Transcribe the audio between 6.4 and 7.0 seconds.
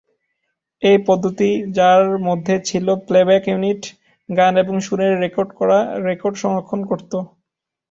সংরক্ষণ